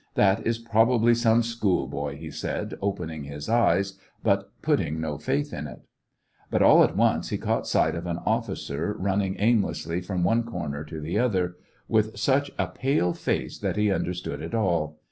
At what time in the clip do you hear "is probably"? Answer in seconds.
0.47-1.13